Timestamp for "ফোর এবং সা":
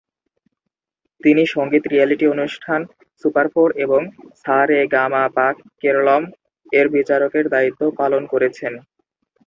3.53-4.57